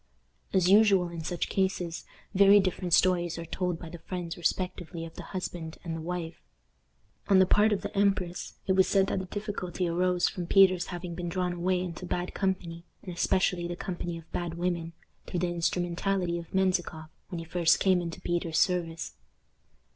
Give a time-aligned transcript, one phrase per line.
[0.51, 5.13] As usual in such cases, very different stories are told by the friends respectively of
[5.13, 6.41] the husband and the wife.
[7.27, 10.87] On the part of the empress it was said that the difficulty arose from Peter's
[10.87, 14.93] having been drawn away into bad company, and especially the company of bad women,
[15.27, 19.13] through the instrumentality of Menzikoff when he first came into Peter's service.